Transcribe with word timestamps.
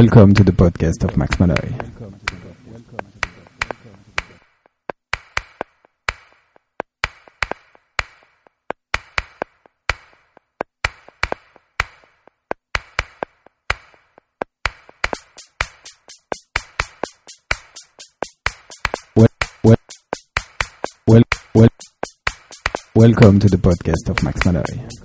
Welcome 0.00 0.32
to 0.32 0.42
the 0.42 0.52
podcast 0.52 1.04
of 1.04 1.14
Max 1.18 1.38
Malloy. 1.38 1.74
Welcome 22.94 23.38
to 23.40 23.48
the 23.48 23.58
podcast 23.58 24.08
of 24.08 24.22
Max 24.22 24.46
Malloy. 24.46 24.99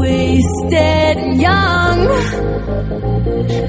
wasted 0.00 1.16
and 1.18 1.40
young. 1.40 1.98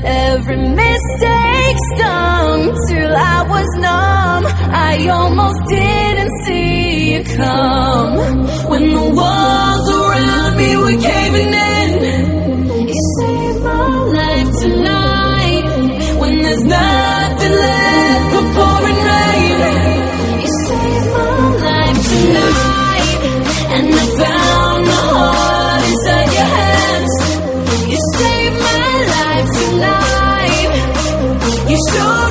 Every 0.03 0.57
mistake 0.57 1.77
stung 1.93 2.59
till 2.87 3.15
I 3.15 3.45
was 3.49 3.67
numb. 3.77 4.45
I 4.73 5.07
almost 5.07 5.61
didn't 5.69 6.31
see 6.45 7.13
it 7.15 7.25
come. 7.37 8.17
When 8.69 8.89
the 8.89 9.07
walls 9.19 9.89
around 9.89 10.57
me 10.57 10.77
were 10.77 11.01
caving 11.01 11.53
in. 11.53 12.40
Show 31.89 32.30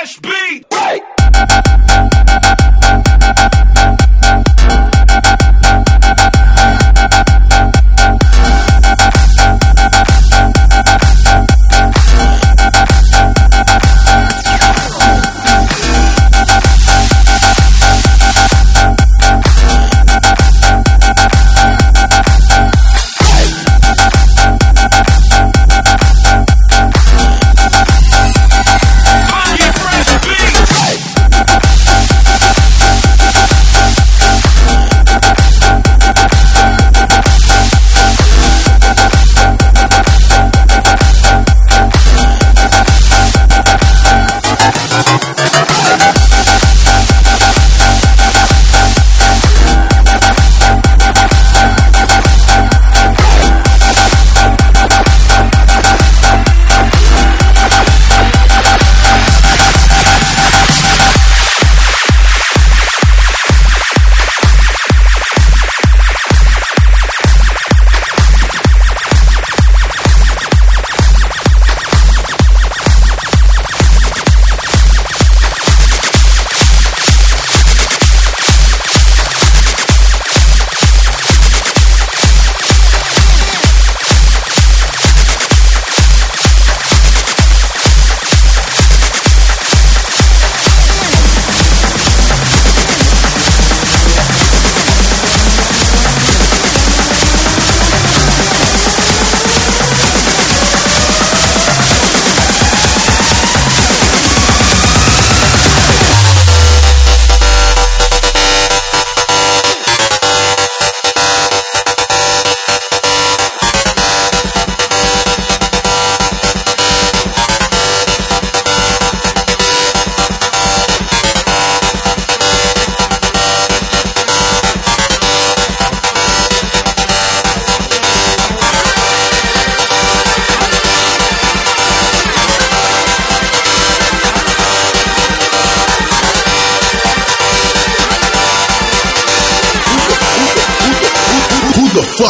Funky 0.00 0.29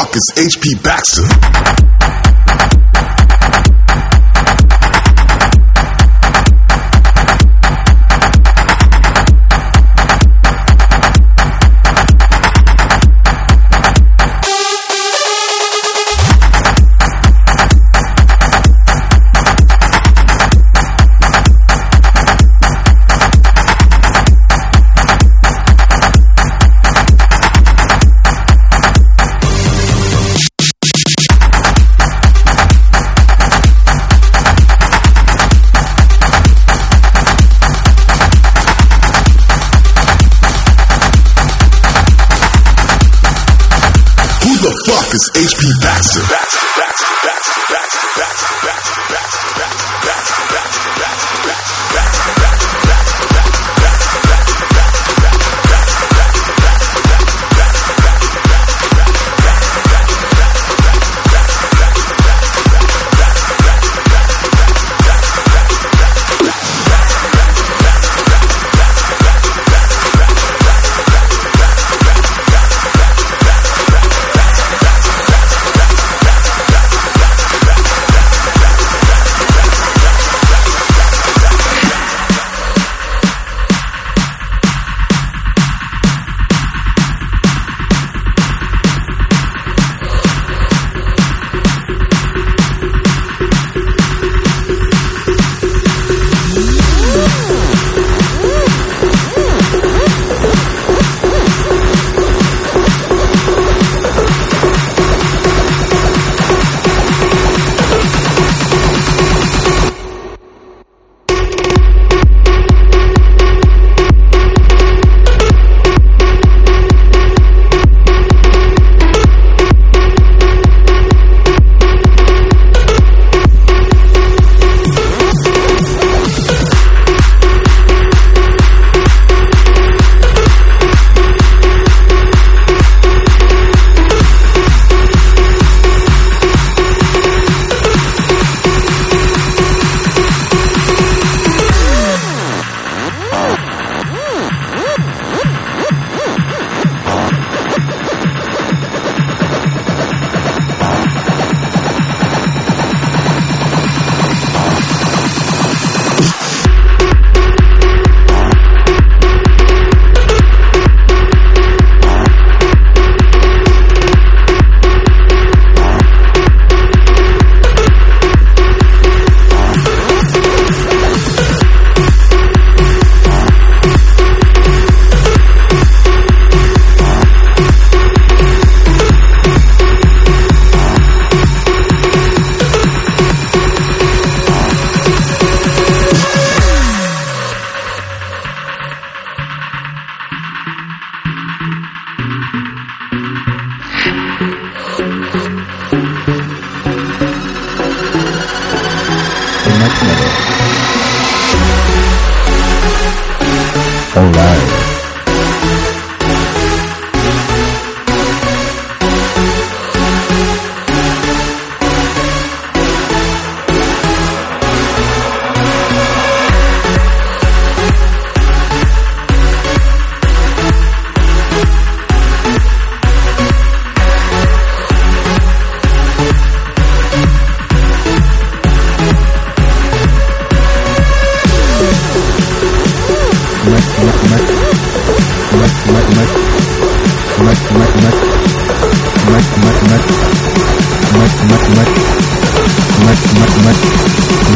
fuck 0.00 0.16
is 0.16 0.32
HP 0.36 0.82
Baxter? 0.82 1.79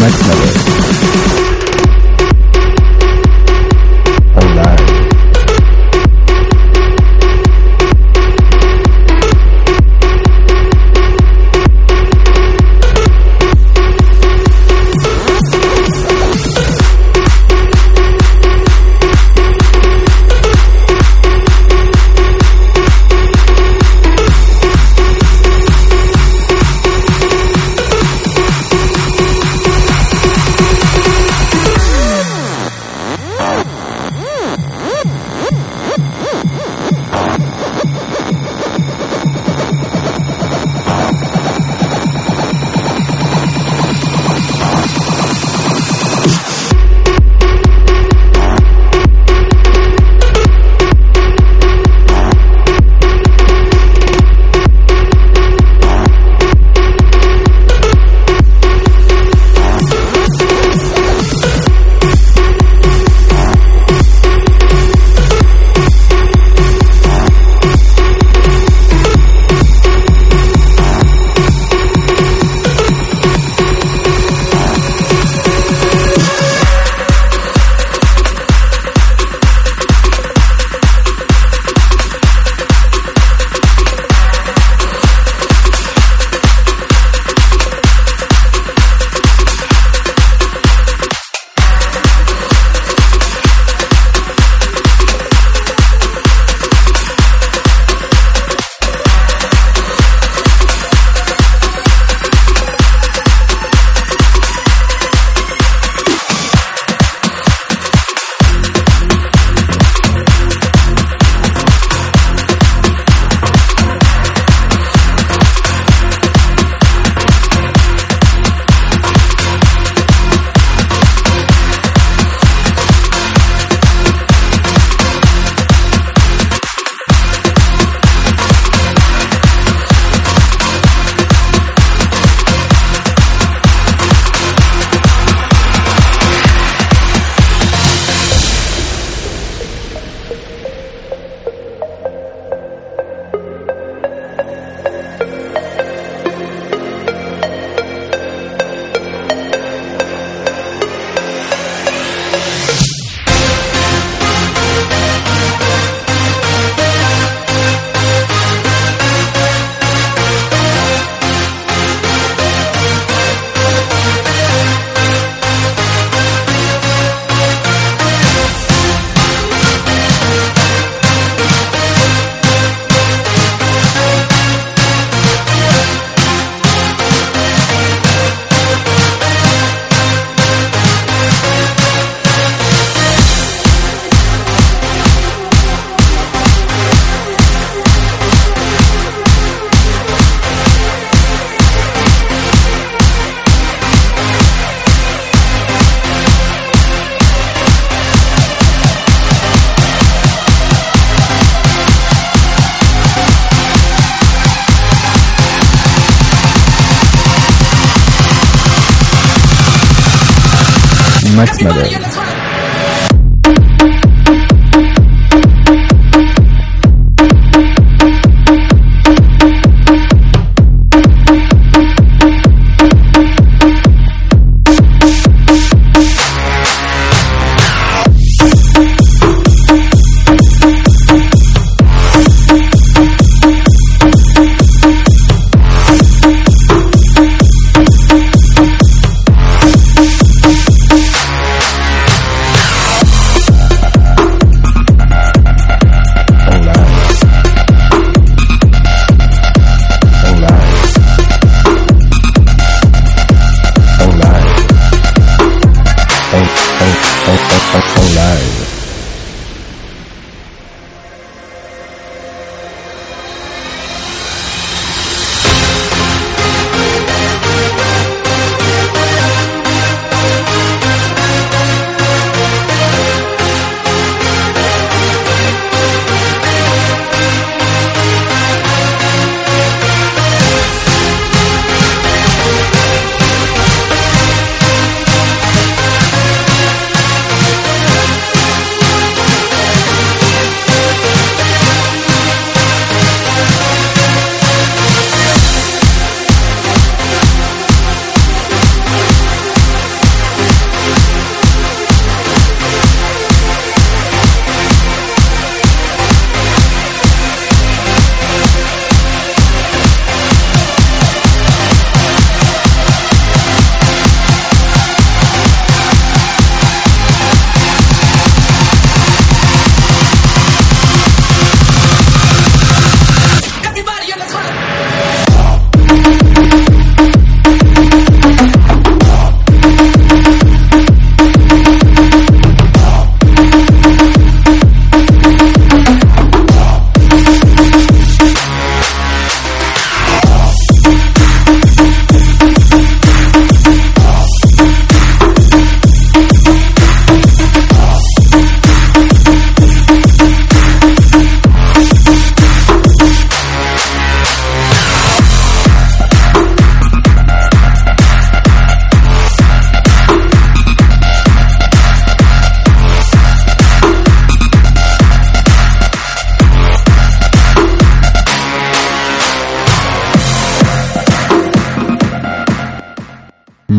next 0.05 0.29
level. 0.29 0.74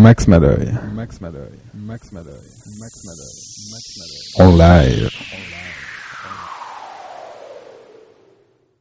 Max 0.06 0.28
Malloy. 0.28 0.72
Max 0.94 1.20
Malloy. 1.20 1.50
Max 1.74 2.12
Malloy. 2.12 2.38
Max 2.80 3.04
Malloy. 3.06 3.34
Max 3.72 3.98
Malloy. 3.98 4.22
En 4.38 4.56
live. 4.56 5.15